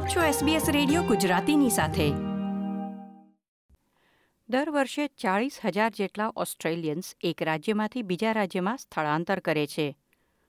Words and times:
આપ 0.00 0.08
છો 0.08 0.46
SBS 0.46 0.72
radio 0.72 1.02
ગુજરાતીની 1.02 1.70
સાથે. 1.70 2.10
દર 4.48 4.70
વર્ષે 4.70 5.06
ચાળીસ 5.06 5.58
હજાર 5.64 5.90
જેટલા 5.96 6.32
ઓસ્ટ્રેલિયન્સ 6.36 7.16
એક 7.20 7.42
રાજ્યમાંથી 7.42 8.02
બીજા 8.02 8.32
રાજ્યમાં 8.32 8.76
સ્થળાંતર 8.76 9.38
કરે 9.38 9.66
છે. 9.66 9.96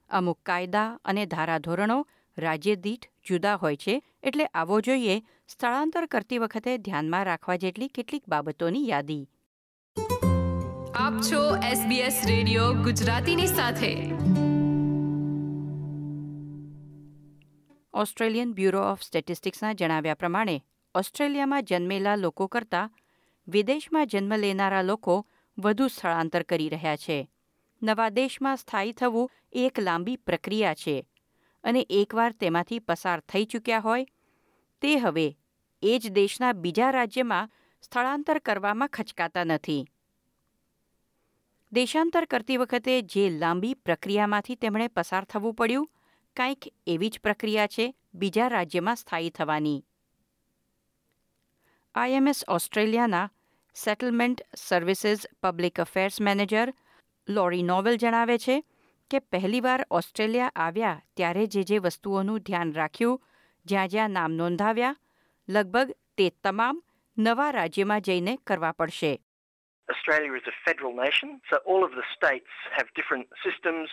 અમુક 0.09 0.39
કાયદા 0.45 0.99
અને 1.05 1.25
ધારાધોરણો 1.25 2.07
રાજ્ય 2.37 2.75
દીઠ 2.75 3.05
જુદા 3.27 3.55
હોય 3.55 3.75
છે 3.75 4.03
એટલે 4.23 4.45
આવો 4.45 4.81
જોઈએ 4.81 5.21
સ્થળાંતર 5.47 6.05
કરતી 6.05 6.37
વખતે 6.37 6.77
ધ્યાનમાં 6.77 7.25
રાખવા 7.25 7.55
જેટલી 7.55 7.87
કેટલીક 7.87 8.23
બાબતોની 8.27 8.89
યાદી. 8.89 9.29
આપ 10.95 11.13
છો 11.31 11.57
SBS 11.57 12.21
રેડિયો 12.27 12.73
ગુજરાતીની 12.73 13.47
સાથે. 13.47 14.11
ઓસ્ટ્રેલિયન 17.93 18.53
બ્યુરો 18.53 18.81
ઓફ 18.81 19.01
સ્ટેટિસ્ટિક્સના 19.01 19.73
જણાવ્યા 19.73 20.13
પ્રમાણે, 20.13 20.63
ઓસ્ટ્રેલિયામાં 20.95 21.63
જન્મેલા 21.63 22.15
લોકો 22.15 22.47
કરતાં 22.47 22.91
વિદેશમાં 23.47 24.07
જન્મ 24.07 24.35
લેનારા 24.35 24.81
લોકો 24.81 25.27
વધુ 25.59 25.87
સ્થળાંતર 25.87 26.43
કરી 26.43 26.69
રહ્યા 26.69 26.95
છે. 26.95 27.29
નવા 27.83 28.09
દેશમાં 28.09 28.57
સ્થાયી 28.57 28.91
થવું 28.91 29.31
એક 29.51 29.79
લાંબી 29.79 30.15
પ્રક્રિયા 30.15 30.75
છે 30.75 31.07
અને 31.63 31.87
એકવાર 31.89 32.31
તેમાંથી 32.31 32.79
પસાર 32.79 33.19
થઈ 33.19 33.45
ચૂક્યા 33.45 33.79
હોય, 33.79 34.05
તે 34.81 34.95
હવે 34.95 35.37
એ 35.81 35.99
જ 35.99 36.09
દેશના 36.09 36.53
બીજા 36.53 36.91
રાજ્યમાં 36.91 37.49
સ્થળાંતર 37.81 38.39
કરવામાં 38.39 38.87
ખચકાતા 38.87 39.43
નથી. 39.43 39.87
દેશાંતર 41.71 42.25
કરતી 42.25 42.57
વખતે 42.57 43.01
જે 43.01 43.29
લાંબી 43.29 43.73
પ્રક્રિયામાંથી 43.73 44.55
તેમણે 44.55 44.87
પસાર 44.87 45.23
થવું 45.23 45.53
પડ્યું 45.53 45.89
કંઈક 46.35 46.73
એવી 46.87 47.09
જ 47.09 47.19
પ્રક્રિયા 47.19 47.67
છે 47.67 47.95
બીજા 48.13 48.47
રાજ્યમાં 48.47 48.95
સ્થાયી 48.95 49.29
થવાની. 49.29 49.85
આઈએમએસ 51.95 52.45
ઓસ્ટ્રેલિયાના 52.47 53.29
settlement 53.75 54.41
services 54.55 55.27
public 55.43 55.79
affairs 55.79 56.21
manager 56.21 56.73
Laurie 57.29 57.63
Nowell 57.63 57.97
જણાવે 57.97 58.37
છે 58.37 58.63
કે 59.11 59.19
પહેલીવાર 59.19 59.87
ઓસ્ટ્રેલિયા 59.91 60.51
આવ્યા 60.55 61.01
ત્યારે 61.17 61.45
જે 61.45 61.63
જે 61.63 61.77
વસ્તુઓનું 61.77 62.39
ધ્યાન 62.39 62.73
રાખ્યું, 62.73 63.21
જ્યાં 63.65 63.87
જ્યાં 63.87 64.09
નામ 64.09 64.31
નોંધાવ્યા, 64.31 64.95
લગભગ 65.49 65.91
તે 66.17 66.29
તમામ 66.29 66.83
નવા 67.17 67.51
રાજ્યમાં 67.51 68.01
જઈને 68.01 68.35
કરવા 68.35 68.71
પડશે. 68.71 69.21
Australia 69.90 70.32
is 70.34 70.46
a 70.46 70.56
federal 70.66 70.92
nation, 70.94 71.40
so 71.50 71.58
all 71.64 71.82
of 71.84 71.92
the 71.92 72.06
states 72.16 72.52
have 72.76 72.86
different 72.94 73.26
systems, 73.44 73.88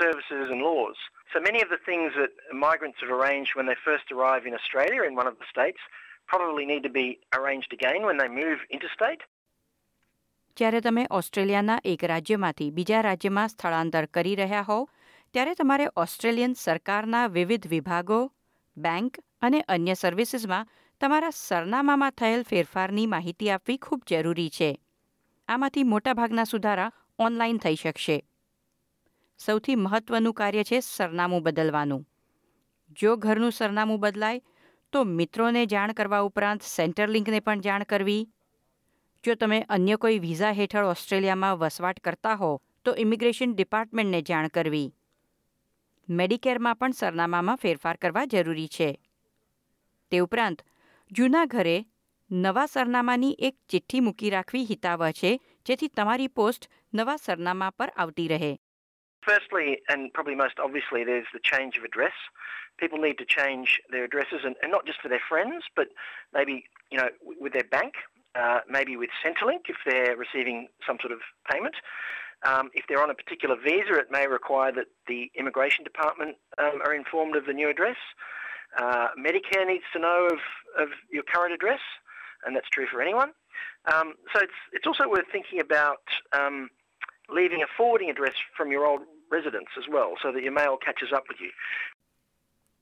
services, 0.00 0.46
and 0.50 0.60
laws. 0.62 0.96
So 1.32 1.40
many 1.40 1.60
of 1.60 1.68
the 1.68 1.80
things 1.88 2.12
that 2.20 2.32
migrants 2.66 2.98
have 3.02 3.12
arranged 3.18 3.52
when 3.54 3.66
they 3.66 3.78
first 3.84 4.06
arrive 4.10 4.46
in 4.46 4.54
Australia 4.54 5.02
in 5.02 5.14
one 5.14 5.26
of 5.26 5.36
the 5.38 5.48
states 5.50 5.82
probably 6.26 6.64
need 6.64 6.82
to 6.82 6.94
be 7.02 7.08
arranged 7.38 7.72
again 7.72 8.00
when 8.08 8.16
they 8.16 8.30
move 8.40 8.58
interstate. 8.70 9.22
જ્યારે 10.56 10.80
તમે 10.80 11.04
ઓસ્ટ્રેલિયાના 11.10 11.76
એક 11.84 12.04
રાજ્યમાંથી 12.04 12.70
બીજા 12.70 13.00
રાજ્યમાં 13.00 13.48
સ્થળાંતર 13.48 14.04
કરી 14.06 14.34
રહ્યા 14.34 14.66
હોવ 14.68 14.82
ત્યારે 15.34 15.54
તમારે 15.54 15.86
ઓસ્ટ્રેલિયન 15.96 16.52
સરકારના 16.52 17.26
વિવિધ 17.26 17.66
વિભાગો 17.66 18.20
બેંક 18.76 19.18
અને 19.40 19.60
અન્ય 19.68 19.94
સર્વિસીસમાં 19.94 20.68
તમારા 21.00 21.30
સરનામામાં 21.30 22.16
થયેલ 22.20 22.42
ફેરફારની 22.42 23.06
માહિતી 23.06 23.50
આપવી 23.50 23.78
ખૂબ 23.78 24.02
જરૂરી 24.10 24.50
છે 24.50 24.70
આમાંથી 25.49 25.83
મોટાભાગના 25.83 26.43
સુધારા 26.43 26.91
ઓનલાઈન 27.19 27.57
થઈ 27.57 27.75
શકશે. 27.75 28.25
સૌથી 29.39 29.75
મહત્વનું 29.75 30.33
કાર્ય 30.33 30.63
છે 30.63 30.79
સરનામું 30.79 31.43
બદલવાનું. 31.43 32.07
જો 32.91 33.15
ઘરનું 33.15 33.51
સરનામું 33.51 33.99
બદલાય, 33.99 34.41
તો 34.91 35.03
મિત્રોને 35.03 35.65
જાણ 35.65 35.93
કરવા 35.93 36.19
ઉપરાંત 36.19 36.61
સેન્ટર 36.61 37.09
લિંકને 37.09 37.39
પણ 37.39 37.59
જાણ 37.59 37.83
કરવી. 37.83 38.29
જો 39.23 39.35
તમે 39.35 39.61
અન્ય 39.61 39.95
કોઈ 39.95 40.19
વિઝા 40.19 40.51
હેઠળ 40.51 40.85
ઓસ્ટ્રેલિયામાં 40.85 41.57
વસવાટ 41.57 41.99
કરતા 41.99 42.35
હો, 42.35 42.61
તો 42.85 42.95
ઇમિગ્રેશન 42.95 43.53
ડિપાર્ટમેન્ટને 43.53 44.21
જાણ 44.21 44.47
કરવી. 44.47 44.95
મેડિકેરમાં 46.09 46.75
પણ 46.75 46.91
સરનામામાં 46.91 47.55
ફેરફાર 47.55 47.95
કરવા 47.95 48.25
જરૂરી 48.25 48.67
છે. 48.67 48.99
તે 50.11 50.19
ઉપરાંત, 50.19 50.61
જૂના 51.11 51.45
ઘરે 51.45 51.85
નવા 52.44 52.66
સરનામાની 52.66 53.36
એક 53.48 53.56
ચિઠ્ઠી 53.72 54.00
મૂકી 54.06 54.30
રાખવી 54.34 54.64
હિતાવહ 54.70 55.10
છે 55.20 55.30
જેથી 55.68 55.88
તમારી 55.98 56.28
પોસ્ટ 56.38 56.70
નવા 57.00 57.16
સરનામા 57.26 57.70
પર 57.78 57.90
આવતી 57.96 58.28
રહે 58.34 58.52
Firstly, 59.26 59.68
and 59.88 60.12
probably 60.16 60.34
most 60.40 60.58
obviously, 60.64 61.02
there's 61.10 61.30
the 61.36 61.40
change 61.50 61.76
of 61.78 61.84
address. 61.84 62.16
People 62.82 62.98
need 63.04 63.18
to 63.20 63.28
change 63.36 63.68
their 63.92 64.04
addresses, 64.08 64.42
and, 64.44 64.54
and 64.62 64.70
not 64.76 64.84
just 64.88 65.00
for 65.04 65.08
their 65.12 65.24
friends, 65.28 65.70
but 65.78 65.88
maybe 66.38 66.56
you 66.92 66.98
know 67.00 67.08
with 67.44 67.54
their 67.54 67.68
bank, 67.76 67.94
uh, 68.34 68.60
maybe 68.68 68.96
with 69.02 69.10
Centrelink 69.22 69.72
if 69.74 69.78
they're 69.86 70.16
receiving 70.16 70.68
some 70.86 70.98
sort 71.00 71.12
of 71.16 71.20
payment. 71.50 71.76
Um, 72.44 72.70
if 72.74 72.84
they're 72.86 73.02
on 73.02 73.10
a 73.10 73.14
particular 73.14 73.56
visa, 73.56 73.94
it 74.04 74.10
may 74.10 74.26
require 74.26 74.72
that 74.72 74.88
the 75.06 75.30
immigration 75.38 75.84
department 75.84 76.36
um, 76.58 76.82
are 76.84 76.94
informed 76.94 77.36
of 77.36 77.46
the 77.46 77.54
new 77.54 77.70
address. 77.70 77.96
Uh, 78.76 79.08
Medicare 79.18 79.66
needs 79.66 79.84
to 79.94 79.98
know 79.98 80.28
of, 80.30 80.40
of 80.82 80.88
your 81.10 81.22
current 81.22 81.54
address, 81.54 81.80
And 82.43 82.55
that's 82.55 82.69
true 82.69 82.87
for 82.91 83.01
anyone. 83.01 83.31
Um, 83.93 84.07
so 84.31 84.37
it's 84.39 84.59
it's 84.73 84.87
also 84.87 85.07
worth 85.09 85.29
thinking 85.31 85.59
about 85.59 86.05
um, 86.39 86.57
leaving 87.29 87.61
a 87.61 87.69
forwarding 87.77 88.09
address 88.09 88.37
from 88.57 88.71
your 88.71 88.85
old 88.85 89.03
residence 89.31 89.71
as 89.77 89.87
well 89.95 90.11
so 90.23 90.31
that 90.31 90.41
your 90.41 90.55
mail 90.61 90.77
catches 90.87 91.11
up 91.13 91.25
with 91.29 91.41
you. 91.41 91.51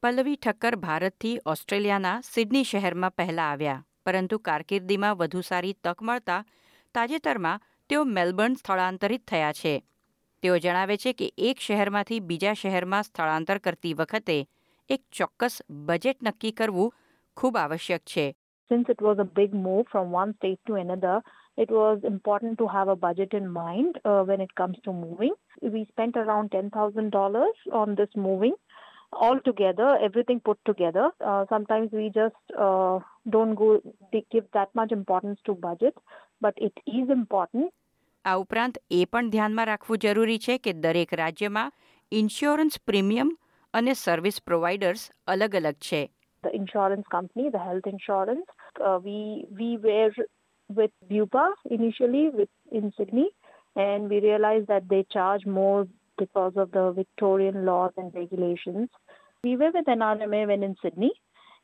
Pallavi 0.03 0.35
Thakkar 0.37 0.75
ભારતથી 0.75 1.35
ઓસ્ટ્રેલિયાના 1.45 2.11
Sydney 2.25 2.63
શહેરમાં 2.63 3.15
પહેલા 3.19 3.47
આવ્યા 3.51 3.83
પરંતુ 4.05 4.37
કારકિર્દીમાં 4.39 5.17
વધુ 5.17 5.41
સારી 5.41 5.73
તક 5.83 6.07
મળતા 6.09 6.41
તાજેતરમાં 6.95 7.63
તેઓ 7.89 8.03
મેલબર્ન 8.17 8.55
સ્થળાંતરિત 8.55 9.23
થયા 9.31 9.55
છે 9.61 9.73
તેઓ 10.43 10.57
જણાવે 10.57 10.97
છે 10.97 11.13
કે 11.13 11.27
એક 11.49 11.65
શહેરમાંથી 11.67 12.21
બીજા 12.29 12.53
શહેરમાં 12.53 13.07
સ્થળાંતર 13.07 13.59
કરતી 13.59 13.93
વખતે 13.93 14.37
એક 14.89 15.01
ચોક્કસ 15.11 15.55
બજેટ 15.87 16.23
નક્કી 16.23 16.51
કરવું 16.51 16.93
ખૂબ 17.37 17.57
આવશ્યક 17.57 18.03
છે 18.13 18.25
Since 18.70 18.88
it 18.88 19.00
was 19.02 19.18
a 19.18 19.24
big 19.24 19.54
move 19.54 19.86
from 19.92 20.12
one 20.12 20.34
state 20.36 20.60
to 20.66 20.74
another, 20.76 21.20
it 21.56 21.70
was 21.70 22.00
important 22.04 22.58
to 22.58 22.66
have 22.68 22.88
a 22.88 22.96
budget 22.96 23.34
in 23.34 23.48
mind 23.48 23.98
uh, 24.04 24.22
when 24.22 24.40
it 24.40 24.54
comes 24.54 24.78
to 24.84 24.92
moving. 24.92 25.34
We 25.60 25.86
spent 25.90 26.16
around 26.16 26.52
$10,000 26.52 27.52
on 27.72 27.94
this 27.94 28.08
moving 28.16 28.54
all 29.12 29.38
together, 29.40 29.98
everything 30.02 30.40
put 30.40 30.58
together. 30.64 31.10
Uh, 31.24 31.44
sometimes 31.48 31.90
we 31.92 32.10
just 32.14 32.34
uh, 32.58 32.98
don't 33.28 33.54
go 33.54 33.80
give 34.30 34.44
that 34.54 34.74
much 34.74 34.92
importance 34.92 35.38
to 35.46 35.54
budget, 35.54 35.94
but 36.40 36.54
it 36.56 36.72
is 36.86 37.08
important. 37.10 37.72
આ 38.24 38.34
ઉપરાંત 38.42 38.76
એ 38.96 38.98
પણ 39.12 39.30
ધ્યાનમાં 39.30 39.64
રાખવું 39.68 40.02
જરૂરી 40.02 40.42
છે 40.44 40.54
કે 40.64 40.72
દરેક 40.82 41.14
રાજ્યમાં 41.20 41.64
ઇન્સ્યોરન્સ 42.12 42.74
પ્રીમિયમ 42.88 43.30
અને 43.78 43.92
સર્વિસ 44.02 44.36
પ્રોવાઇડર્સ 44.48 45.02
અલગ 45.34 45.56
અલગ 45.60 45.78
છે 45.88 46.02
The 46.44 46.52
insurance 46.58 47.06
company, 47.14 47.44
the 47.56 47.62
health 47.64 47.86
insurance, 47.94 48.48
uh, 48.83 48.99
we 49.03 49.45
we 49.57 49.77
were 49.77 50.11
with 50.69 50.91
Bupa 51.09 51.51
initially 51.69 52.29
with, 52.29 52.49
in 52.71 52.91
Sydney, 52.97 53.29
and 53.75 54.09
we 54.09 54.19
realized 54.19 54.67
that 54.67 54.89
they 54.89 55.05
charge 55.11 55.45
more 55.45 55.87
because 56.17 56.53
of 56.55 56.71
the 56.71 56.91
Victorian 56.91 57.65
laws 57.65 57.91
and 57.97 58.13
regulations. 58.13 58.89
We 59.43 59.55
were 59.55 59.71
with 59.73 59.85
NRMA 59.85 60.47
when 60.47 60.63
in 60.63 60.75
Sydney, 60.81 61.11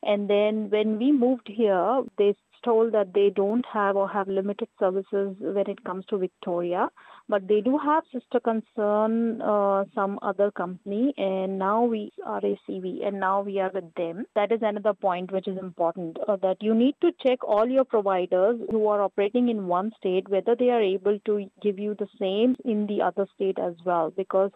and 0.04 0.30
then 0.30 0.70
when 0.70 0.98
we 1.00 1.12
moved 1.12 1.48
here, 1.48 2.04
they 2.18 2.36
told 2.64 2.94
that 2.94 3.14
they 3.14 3.30
don't 3.30 3.66
have 3.72 3.96
or 3.96 4.08
have 4.10 4.28
limited 4.28 4.68
services 4.80 5.36
when 5.40 5.70
it 5.70 5.84
comes 5.84 6.06
to 6.08 6.18
Victoria, 6.18 6.90
but 7.30 7.48
they 7.48 7.62
do 7.62 7.78
have 7.78 8.04
sister 8.12 8.40
concern 8.40 9.42
uh, 9.42 9.86
some 9.96 10.20
other 10.22 10.52
company, 10.52 11.14
and 11.18 11.58
now 11.58 11.84
we 11.84 12.12
are 12.26 12.42
ACV, 12.42 13.06
and 13.06 13.20
now 13.20 13.42
we 13.42 13.60
are 13.60 13.72
with 13.74 13.94
them. 13.96 14.26
That 14.36 14.52
is 14.52 14.60
another 14.62 14.94
point 14.94 15.32
which 15.32 15.48
is 15.48 15.58
important 15.58 16.18
uh, 16.28 16.38
that 16.38 16.58
you 16.62 16.74
need 16.74 16.96
to 17.02 17.12
check 17.22 17.44
all 17.44 17.68
your 17.68 17.86
providers 17.86 18.60
who 18.70 18.88
are 18.88 19.02
operating 19.02 19.50
in 19.50 19.68
one 19.68 19.92
state 19.98 20.30
whether 20.30 20.56
they 20.56 20.70
are 20.70 20.82
able 20.82 21.20
to 21.26 21.50
give 21.62 21.80
you 21.80 21.96
the 21.98 22.08
same 22.20 22.56
in 22.66 22.88
the 22.88 23.02
other 23.02 23.28
state 23.36 23.60
as 23.60 23.74
well, 23.86 24.12
because 24.16 24.52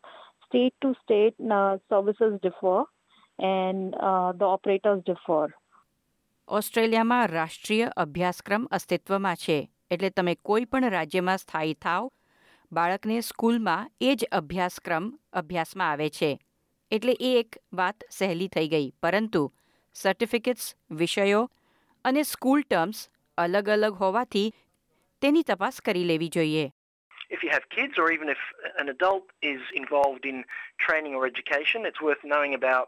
state 0.48 0.74
to 0.81 0.94
state 1.03 1.36
uh, 1.51 1.77
services 1.89 2.39
differ 2.42 2.83
and 3.39 3.94
uh, 3.95 4.31
the 4.33 4.45
operators 4.45 5.03
differ. 5.06 5.53
ઓસ્ટ્રેલિયામાં 6.50 7.28
રાષ્ટ્રીય 7.28 7.92
અભ્યાસક્રમ 7.98 8.66
અસ્તિત્વમાં 8.66 9.36
છે. 9.36 9.70
એટલે 9.92 10.10
તમે 10.10 10.36
કોઈ 10.36 10.66
પણ 10.66 10.90
રાજ્યમાં 10.90 11.38
સ્થાયી 11.38 11.74
થાવ 11.74 12.12
બાળકને 12.72 13.22
સ્કૂલમાં 13.22 13.92
એ 14.02 14.16
જ 14.16 14.26
અભ્યાસક્રમ 14.32 15.20
અભ્યાસમાં 15.34 15.92
આવે 15.92 16.10
છે. 16.10 16.40
એટલે 16.92 17.14
એ 17.14 17.40
એક 17.40 17.56
વાત 17.74 17.96
સહેલી 18.12 18.48
થઈ 18.48 18.68
ગઈ. 18.68 18.94
પરંતુ 19.04 19.54
સર્ટિફિકેટ્સ 19.94 20.76
વિષયો 20.92 21.52
અને 22.06 22.24
સ્કૂલ 22.24 22.62
ટર્મ્સ 22.62 23.10
અલગ 23.38 23.70
અલગ 23.70 23.94
હોવાથી 23.94 24.54
તેની 25.22 25.44
તપાસ 25.44 25.82
કરી 25.82 26.04
લેવી 26.04 26.28
જોઈએ. 26.28 26.72
If 27.32 27.38
you 27.44 27.52
have 27.52 27.82
kids 27.82 27.94
or 27.98 28.16
even 28.16 28.30
if 28.30 28.44
an 28.82 28.90
adult 28.90 29.52
is 29.52 29.60
involved 29.82 30.32
in 30.32 30.36
training 30.88 31.14
or 31.16 31.28
education, 31.30 31.86
it's 31.86 32.02
worth 32.06 32.32
knowing 32.32 32.56
about 32.56 32.88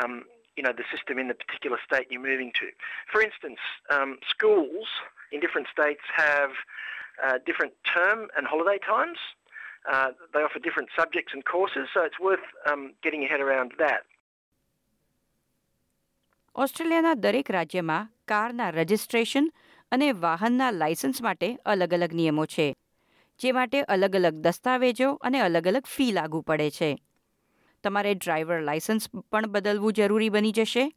um, 0.00 0.20
you 0.60 0.64
know 0.66 0.74
the 0.80 0.86
system 0.92 1.18
in 1.18 1.28
the 1.28 1.38
particular 1.42 1.78
state 1.88 2.06
you're 2.10 2.28
moving 2.32 2.52
to. 2.60 2.66
For 3.12 3.20
instance, 3.22 3.60
um, 3.96 4.10
schools 4.28 4.88
in 5.32 5.40
different 5.40 5.68
states 5.74 6.04
have 6.16 6.52
uh, 7.24 7.36
different 7.48 7.72
term 7.96 8.28
and 8.36 8.46
holiday 8.46 8.78
times. 8.92 9.20
Uh, 9.90 10.08
they 10.34 10.42
offer 10.46 10.60
different 10.68 10.90
subjects 10.94 11.32
and 11.34 11.42
courses, 11.46 11.88
so 11.94 12.00
it's 12.02 12.20
worth 12.20 12.46
um, 12.70 12.82
getting 13.04 13.22
your 13.22 13.30
head 13.34 13.44
around 13.48 13.72
that. 13.84 14.02
ઓસ્ટ્રેલિયાના 16.54 17.14
દરેક 17.24 17.50
રાજ્યમાં 17.50 17.98
કારના 18.28 18.70
registration 18.70 19.44
અને 19.92 20.08
વાહનના 20.24 20.70
licence 20.70 21.22
માટે 21.22 21.48
અલગ 21.72 21.94
અલગ 21.94 22.14
નિયમો 22.20 22.44
છે 22.54 22.66
જે 23.40 23.52
માટે 23.52 23.78
અલગ 23.94 24.16
અલગ 24.16 24.40
દસ્તાવેજો 24.46 25.08
અને 25.28 25.40
અલગ 25.40 25.68
અલગ 25.72 25.86
ફી 25.94 26.10
લાગુ 26.12 26.40
પડે 26.48 26.68
છે 26.70 26.90
તમારે 27.84 28.14
ડ્રાઈવર 28.14 28.60
લાયસન્સ 28.60 29.10
પણ 29.32 29.46
બદલવું 29.46 29.92
જરૂરી 29.92 30.28
બની 30.28 30.52
જશે? 30.52 30.92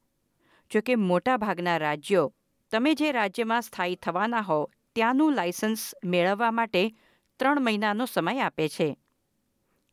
જો 0.71 0.81
કે 0.85 0.95
મોટાભાગના 0.95 1.77
રાજ્યો, 1.77 2.33
તમે 2.71 2.94
જે 2.94 3.12
રાજ્યમાં 3.12 3.62
સ્થાયી 3.62 3.95
થવાના 3.95 4.41
હો, 4.41 4.71
ત્યાંનું 4.95 5.33
લાયસન્સ 5.33 5.95
મેળવવા 6.06 6.51
માટે 6.51 6.89
ત્રણ 7.39 7.62
મહિનાનો 7.62 8.06
સમય 8.06 8.39
આપે 8.39 8.69
છે. 8.69 8.97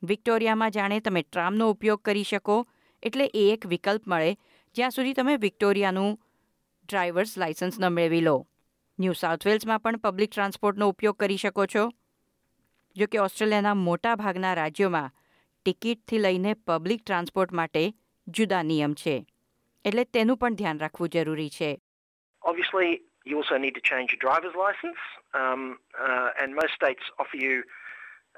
વિક્ટોરિયામાં 0.02 0.70
જાણે 0.70 1.00
તમે 1.00 1.22
ટ્રામનો 1.22 1.70
ઉપયોગ 1.70 2.02
કરી 2.02 2.22
શકો, 2.22 2.66
એટલે 3.02 3.26
એ 3.34 3.52
એક 3.52 3.66
વિકલ્પ 3.66 4.06
મળે, 4.06 4.37
જ્યાં 4.75 4.90
સુધી 4.90 5.12
તમે 5.12 5.37
વિક્ટોરિયાનું 5.37 6.19
ડ્રાઈવર્સ 6.88 7.38
લાયસન્સ 7.38 7.81
ન 7.81 7.88
મેળવી 7.88 8.20
લો. 8.20 8.46
ન્યૂ 8.98 9.12
સાઉથ 9.12 9.46
વેલ્સમાં 9.46 9.81
પણ 9.81 9.96
પબ્લિક 9.96 10.31
ટ્રાન્સપોર્ટનો 10.31 10.88
ઉપયોગ 10.88 11.16
કરી 11.16 11.37
શકો 11.37 11.66
છો. 11.66 11.90
જો 12.96 13.06
કે 13.06 13.19
ઓસ્ટ્રેલિયાના 13.19 13.75
મોટા 13.75 14.14
ભાગના 14.14 14.54
રાજ્યોમાં 14.54 15.10
ટિકિટથી 15.66 16.24
લઈને 16.25 16.54
પબ્લિક 16.68 17.01
ટ્રાન્સપોર્ટ 17.04 17.57
માટે 17.60 17.83
જુદા 18.27 18.62
નિયમ 18.72 18.94
છે 19.01 19.16
એટલે 19.86 20.04
તેનું 20.18 20.38
પણ 20.44 20.60
ધ્યાન 20.62 20.83
રાખવું 20.86 21.13
જરૂરી 21.16 21.50
છે 21.57 21.72
Obviously, 22.51 22.89
you 23.30 23.38
also 23.42 23.57
need 23.57 23.75
to 23.75 23.81
change 23.81 24.12
your 24.13 24.22
driver's 24.25 24.56
license, 24.56 25.01
um, 25.33 25.62
uh, 26.07 26.30
and 26.39 26.54
most 26.62 26.74
states 26.80 27.06
offer 27.22 27.38
you 27.45 27.54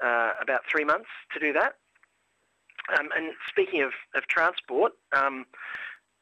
uh, 0.02 0.30
about 0.44 0.62
three 0.70 0.84
months 0.84 1.10
to 1.34 1.38
do 1.38 1.52
that. 1.52 1.72
Um, 2.94 3.08
and 3.16 3.34
speaking 3.48 3.82
of, 3.82 3.92
of 4.14 4.26
transport, 4.28 4.92
um, 5.12 5.44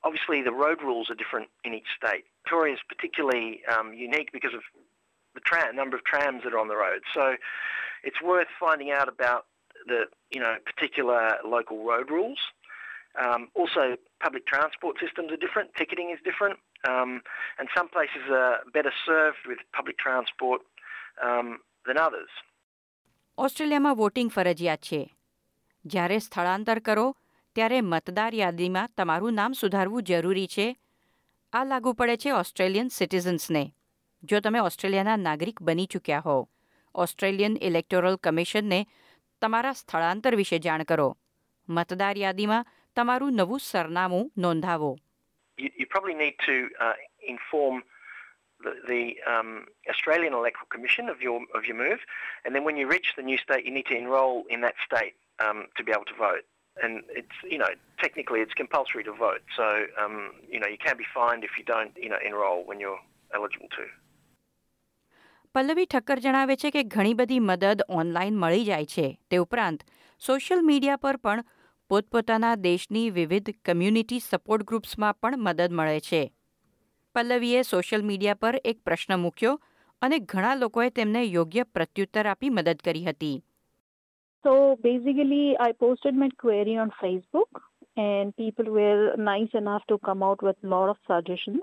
obviously 0.02 0.42
the 0.42 0.52
road 0.52 0.82
rules 0.82 1.10
are 1.10 1.14
different 1.14 1.48
in 1.64 1.74
each 1.74 1.90
state. 1.96 2.24
Victoria 2.42 2.74
is 2.74 2.80
particularly 2.88 3.62
um, 3.74 3.92
unique 3.92 4.30
because 4.32 4.54
of 4.54 4.62
the 5.34 5.40
tram, 5.40 5.76
number 5.76 5.96
of 5.96 6.02
trams 6.04 6.42
that 6.42 6.52
are 6.52 6.58
on 6.58 6.68
the 6.68 6.76
road. 6.76 7.02
So 7.14 7.36
it's 8.02 8.20
worth 8.22 8.48
finding 8.58 8.90
out 8.90 9.08
about 9.08 9.46
the 9.86 10.00
you 10.30 10.40
know 10.40 10.54
particular 10.64 11.22
local 11.44 11.78
road 11.84 12.10
rules. 12.10 12.42
Um, 13.16 13.48
also, 13.54 13.96
public 14.20 14.44
transport 14.46 14.94
systems 15.00 15.32
are 15.32 15.40
different. 15.40 15.68
Ticketing 15.74 16.08
is 16.10 16.20
different, 16.24 16.58
um, 16.88 17.10
and 17.58 17.66
some 17.76 17.88
places 17.88 18.24
are 18.30 18.56
better 18.74 18.92
served 19.06 19.42
with 19.46 19.60
public 19.72 19.96
transport 19.96 20.60
um, 21.22 21.48
than 21.86 21.96
others. 21.98 22.32
ઓસ્ટ્રેલિયામાં 23.38 23.94
voting 23.94 24.30
ફરજિયાત 24.30 24.82
છે 24.82 25.00
જ્યારે 25.84 26.18
સ્થળાંતર 26.18 26.78
કરો 26.78 27.06
ત્યારે 27.54 27.80
મતદાર 27.80 28.34
યાદીમાં 28.34 28.92
તમારું 28.96 29.34
નામ 29.34 29.52
સુધારવું 29.52 30.02
જરૂરી 30.02 30.46
છે 30.46 30.76
આ 31.52 31.64
લાગુ 31.64 31.92
પડે 31.92 32.16
છે 32.16 32.30
ઓસ્ટ્રેલિયન 32.32 32.88
સિટીઝન્સને 32.88 33.64
જો 34.22 34.40
તમે 34.40 34.60
ઓસ્ટ્રેલિયાના 34.60 35.16
નાગરિક 35.16 35.62
બની 35.62 35.86
ચૂક્યા 35.86 36.18
હો 36.18 36.48
ઓસ્ટ્રેલિયન 36.94 37.56
ઇલેક્ટોરલ 37.60 38.16
કમિશનને 38.16 38.80
તમારા 39.40 39.72
સ્થળાંતર 39.80 40.34
વિશે 40.40 40.58
જાણ 40.66 40.84
કરો 40.90 41.08
મતદાર 41.68 42.16
યાદીમાં 42.24 42.66
તમારું 42.96 43.36
નવું 43.40 43.60
સરનામું 43.72 44.32
નોંધાવો 44.38 44.92
You, 45.58 45.68
you 45.80 45.86
probably 45.92 46.14
need 46.22 46.34
to 46.46 46.54
uh, 46.84 46.96
inform 47.34 47.76
the, 48.64 48.72
the 48.92 49.02
um, 49.32 49.50
Australian 49.92 50.34
Electoral 50.34 50.68
Commission 50.74 51.08
of 51.08 51.22
your 51.26 51.38
of 51.58 51.62
your 51.68 51.76
move, 51.76 52.00
and 52.44 52.54
then 52.54 52.64
when 52.64 52.76
you 52.76 52.86
reach 52.94 53.08
the 53.16 53.22
new 53.22 53.38
state, 53.44 53.64
you 53.66 53.72
need 53.76 53.86
to 53.86 53.96
enrol 53.96 54.34
in 54.54 54.60
that 54.60 54.76
state 54.88 55.14
um, 55.44 55.58
to 55.76 55.84
be 55.86 55.92
able 55.92 56.08
to 56.12 56.14
vote. 56.14 56.44
And 56.82 56.92
it's 57.20 57.38
you 57.42 57.58
know 57.62 57.72
technically 58.04 58.40
it's 58.44 58.56
compulsory 58.62 59.04
to 59.04 59.14
vote, 59.26 59.42
so 59.56 59.66
um, 60.02 60.16
you 60.54 60.60
know 60.60 60.66
you 60.66 60.80
can 60.86 60.96
be 60.96 61.08
fined 61.14 61.42
if 61.48 61.54
you 61.58 61.64
don't 61.64 61.92
you 61.96 62.10
know 62.12 62.20
enrol 62.30 62.58
when 62.66 62.80
you're 62.80 63.00
eligible 63.34 63.70
to. 63.78 63.84
Pallavi 65.56 65.86
Thakkar 65.86 66.19
જણાવે 66.19 66.56
છે 66.56 66.69
કે 66.69 66.83
ઘણી 66.83 67.13
બધી 67.13 67.39
મદદ 67.39 67.81
online 67.89 68.38
મળી 68.38 68.65
જાય 68.65 68.86
છે. 68.86 69.19
તે 69.31 69.38
ઉપરાંત 69.38 69.83
સોશિયલ 70.19 70.62
મીડિયા 70.62 70.95
પર 70.95 71.18
પણ 71.18 71.44
પોતપોતાના 71.89 72.56
દેશની 72.56 73.09
વિવિધ 73.09 73.50
કમ્યુનિટી 73.65 74.19
સપોર્ટ 74.19 74.63
ગ્રુપ્સમાં 74.63 75.13
પણ 75.13 75.38
મદદ 75.38 75.71
મળે 75.71 76.00
છે. 76.00 76.33
પલ્લવીએ 77.15 77.62
સોશિયલ 77.62 78.03
મીડિયા 78.03 78.33
પર 78.33 78.62
એક 78.65 78.80
પ્રશ્ન 78.83 79.19
મૂક્યો 79.19 79.62
અને 80.01 80.19
ઘણા 80.19 80.56
લોકોએ 80.56 80.89
તેમને 80.89 81.24
યોગ્ય 81.24 81.63
પ્રત્યુત્તર 81.63 82.27
આપી 82.27 82.50
મદદ 82.50 82.80
કરી 82.86 83.03
હતી. 83.03 83.44
So 84.45 84.53
basically, 84.83 85.56
I 85.59 85.71
posted 85.83 86.15
my 86.15 86.30
query 86.44 86.77
on 86.83 86.92
Facebook, 87.01 87.62
and 87.97 88.35
people 88.35 88.65
were 88.65 89.15
nice 89.17 89.53
enough 89.53 89.83
to 89.88 89.97
come 89.99 90.23
out 90.23 90.41
with 90.41 90.55
a 90.63 90.67
lot 90.67 90.89
of 90.89 90.97
suggestions. 91.07 91.61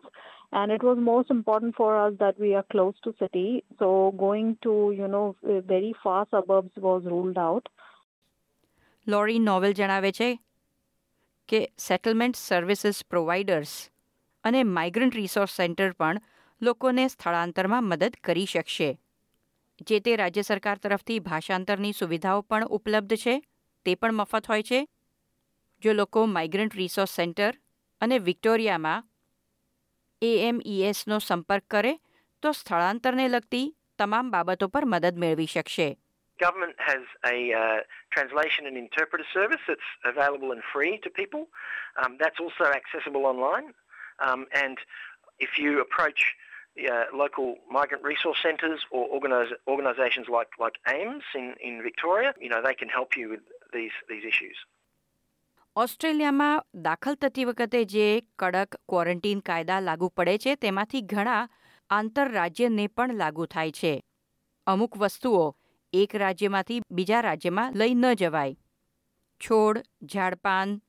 And 0.52 0.72
it 0.72 0.82
was 0.82 0.98
most 0.98 1.30
important 1.30 1.76
for 1.76 1.90
us 1.98 2.14
that 2.18 2.38
we 2.38 2.54
are 2.54 2.64
close 2.70 2.94
to 3.04 3.14
city, 3.18 3.64
so 3.78 4.14
going 4.16 4.56
to 4.62 4.92
you 4.96 5.08
know 5.08 5.36
very 5.44 5.94
far 6.02 6.26
suburbs 6.30 6.72
was 6.78 7.04
ruled 7.04 7.38
out. 7.38 7.68
Laurie 9.06 9.38
Nowell 9.40 9.72
જણાવે 9.72 10.10
છે 10.12 10.28
કે 11.48 11.60
settlement 11.78 12.36
services 12.38 12.98
providers 13.12 13.74
અને 14.44 14.60
migrant 14.72 15.14
resource 15.14 15.54
centre 15.60 15.90
પણ 16.00 16.18
લોકોને 16.60 17.04
સ્થળાંતરમાં 17.08 17.88
મદદ 17.90 18.18
કરી 18.26 18.50
શકશે 18.52 18.90
જે 19.80 20.00
તે 20.00 20.16
રાજ્ય 20.16 20.44
સરકાર 20.50 20.76
તરફથી 20.78 21.20
ભાષાંતરની 21.20 21.98
સુવિધાઓ 22.00 22.44
પણ 22.50 22.70
ઉપલબ્ધ 22.78 23.18
છે 23.24 23.34
તે 23.86 23.94
પણ 23.94 24.18
મફત 24.18 24.50
હોય 24.52 24.68
છે 24.70 24.80
જો 25.81 25.93
લોકો 25.93 26.25
માઇગ્રન્ટ 26.35 26.79
રિસોર્સ 26.81 27.15
સેન્ટર 27.19 27.53
અને 28.01 28.17
વિક્ટોરિયામાં 28.29 29.07
એએમઈએસનો 30.21 31.19
સંપર્ક 31.19 31.65
કરે 31.75 31.93
તો 32.43 32.51
સ્થળાંતરને 32.59 33.25
લગતી 33.27 33.67
તમામ 33.99 34.31
બાબતો 34.35 34.67
પર 34.67 34.85
મદદ 34.85 35.15
મેળવી 35.25 35.53
શકશે 35.55 35.89
Government 36.39 36.77
has 36.79 37.03
a 37.25 37.37
uh, 37.53 37.79
translation 38.15 38.65
and 38.69 38.75
interpreter 38.77 39.27
service 39.33 39.63
that's 39.67 39.89
available 40.03 40.51
and 40.55 40.63
free 40.73 40.93
to 41.03 41.09
people. 41.09 41.43
Um, 42.01 42.17
that's 42.21 42.39
also 42.39 42.65
accessible 42.79 43.25
online. 43.31 43.67
Um, 44.27 44.41
and 44.63 44.77
if 45.39 45.51
you 45.59 45.79
approach 45.79 46.21
uh, 46.91 47.05
local 47.13 47.47
migrant 47.69 48.03
resource 48.03 48.39
centres 48.41 48.81
or 48.91 49.07
organis- 49.09 49.55
organisations 49.67 50.27
like, 50.27 50.49
like 50.59 50.75
AIMS 50.87 51.23
in, 51.35 51.53
in 51.63 51.81
Victoria, 51.83 52.33
you 52.39 52.49
know, 52.49 52.61
they 52.61 52.73
can 52.73 52.89
help 52.89 53.15
you 53.15 53.29
with 53.29 53.41
these, 53.71 53.95
these 54.09 54.25
issues. 54.25 54.57
ઓસ્ટ્રેલિયામાં 55.78 56.64
દાખલ 56.74 57.14
થતી 57.14 57.44
વખતે 57.44 57.84
જે 57.84 58.22
કડક 58.38 58.76
quarantine 58.88 59.38
કાયદા 59.38 59.80
લાગુ 59.80 60.08
પડે 60.08 60.38
છે, 60.38 60.54
તેમાંથી 60.54 61.00
ઘણા 61.00 61.48
આંતરરાજ્યને 61.90 62.86
પણ 62.86 63.14
લાગુ 63.14 63.46
થાય 63.46 63.70
છે. 63.70 64.04
અમુક 64.66 64.96
વસ્તુઓ 64.96 65.56
એક 65.92 66.16
રાજ્યમાંથી 66.16 66.80
બીજા 66.90 67.20
રાજ્યમાં 67.20 67.72
લઈ 67.72 67.94
ન 67.94 68.12
જવાય. 68.12 68.56
છોડ, 69.40 69.82
ઝાડપાન, 70.04 70.82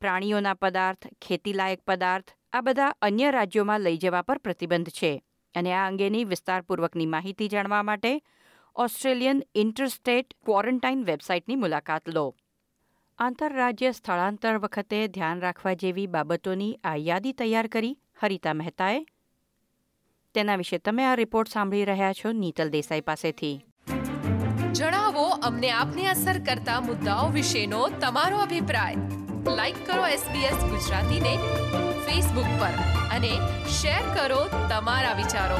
પ્રાણીઓના 0.00 0.54
પદાર્થ, 0.54 1.06
ખેતીલાયક 1.22 1.80
પદાર્થ, 1.80 2.30
આ 2.52 2.60
બધા 2.60 2.94
અન્ય 3.02 3.30
રાજ્યોમાં 3.30 3.80
લઈ 3.80 3.96
જવા 3.96 4.22
પર 4.22 4.38
પ્રતિબંધ 4.38 4.88
છે. 4.88 5.22
અને 5.54 5.74
આ 5.74 5.88
અંગેની 5.88 6.24
વિસ્તારપૂર્વકની 6.24 7.06
માહિતી 7.06 7.48
જાણવા 7.48 7.82
માટે 7.82 8.22
ઓસ્ટ્રેલિયન 8.74 9.42
ઇન્ટરસ્ટેટ 9.54 10.34
ક્વોરન્ટાઇન 10.44 11.04
વેબસાઇટની 11.04 11.56
મુલાકાત 11.56 12.08
લો. 12.08 12.36
આંતરરાજ્ય 13.18 13.92
સ્થળાંતર 13.92 14.58
વખતે 14.58 15.08
ધ્યાન 15.08 15.40
રાખવા 15.40 15.72
જેવી 15.72 16.06
બાબતોની 16.06 16.78
આ 16.84 16.94
યાદી 16.94 17.32
તૈયાર 17.32 17.66
કરી 17.66 17.98
હરિતા 18.22 18.54
મહેતાએ. 18.54 19.06
તેના 20.34 20.56
વિશે 20.56 20.78
તમે 20.78 21.04
આ 21.04 21.14
રિપોર્ટ 21.14 21.48
સાંભળી 21.48 21.84
રહ્યા 21.84 22.12
છો 22.12 22.32
નીતલ 22.32 22.70
દેસાઈ 22.70 23.00
પાસેથી. 23.00 23.64
જણાવો 24.72 25.24
અમને 25.24 25.70
આપને 25.70 26.06
અસર 26.06 26.38
કરતા 26.38 26.80
મુદ્દાઓ 26.80 27.28
વિશેનો 27.28 27.88
તમારો 27.88 28.38
અભિપ્રાય. 28.38 28.94
લાઈક 29.56 29.86
કરો 29.86 30.08
SBS 30.08 30.68
ગુજરાતીને 30.68 31.36
ફેસબુક 32.06 32.60
પર 32.60 32.72
અને 33.14 33.30
શેર 33.68 34.14
કરો 34.14 34.68
તમારા 34.68 35.12
વિચારો. 35.12 35.58